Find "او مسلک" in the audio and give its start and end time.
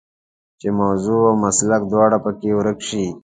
1.29-1.81